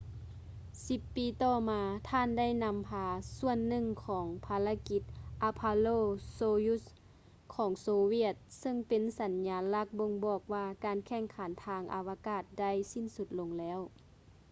[0.85, 3.05] ສິບປີຕໍ່ມາ ທ່ານໄດ້ນຳພາ
[3.37, 5.01] ສ່ວນໜຶ່ງຂອງພາລະກິດ
[5.43, 5.87] ອາໂປໂລ
[6.33, 6.85] ໂຊຢຸດຊ໌ apollo- soyuz
[7.55, 13.79] ຂອງໂຊຫວຽດ ຊຶ່ງເປັນສັນຍາລັກບົ່ງບອກວ່າ ການແຂ່ງຂັນທາງອາວະກາດໄດ້ສິ້ນສຸດລົງແລ້ວ